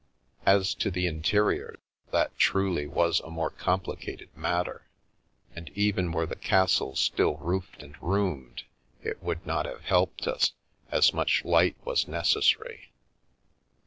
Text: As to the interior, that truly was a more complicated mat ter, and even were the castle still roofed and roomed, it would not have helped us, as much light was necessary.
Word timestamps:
As 0.47 0.73
to 0.73 0.89
the 0.89 1.05
interior, 1.05 1.77
that 2.11 2.35
truly 2.35 2.87
was 2.87 3.19
a 3.19 3.29
more 3.29 3.51
complicated 3.51 4.35
mat 4.35 4.65
ter, 4.65 4.81
and 5.55 5.69
even 5.75 6.11
were 6.11 6.25
the 6.25 6.35
castle 6.35 6.95
still 6.95 7.37
roofed 7.37 7.83
and 7.83 7.95
roomed, 8.01 8.63
it 9.03 9.21
would 9.21 9.45
not 9.45 9.67
have 9.67 9.81
helped 9.83 10.25
us, 10.25 10.53
as 10.89 11.13
much 11.13 11.45
light 11.45 11.75
was 11.85 12.07
necessary. 12.07 12.91